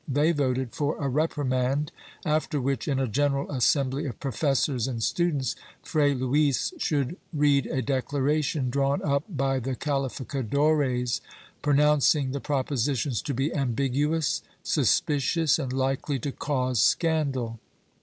They 0.07 0.31
voted 0.31 0.71
for 0.73 0.97
a 0.97 1.07
reprimand, 1.07 1.91
after 2.25 2.59
which, 2.59 2.87
in 2.87 2.97
a 2.97 3.07
general 3.07 3.51
assembly 3.51 4.07
of 4.07 4.19
professors 4.19 4.87
and 4.87 5.03
students, 5.03 5.55
Fray 5.83 6.15
Luis 6.15 6.73
should 6.79 7.17
read 7.31 7.67
a 7.67 7.83
declaration, 7.83 8.71
drawn 8.71 9.03
up 9.03 9.25
by 9.29 9.59
the 9.59 9.75
calificadores, 9.75 11.21
pronouncing 11.61 12.31
the 12.31 12.39
propositions 12.41 13.21
to 13.21 13.35
be 13.35 13.53
ambiguous, 13.53 14.41
sus 14.63 14.99
picious 15.01 15.59
and 15.59 15.71
likely 15.71 16.17
to 16.17 16.31
cause 16.31 16.81
scandal. 16.81 17.59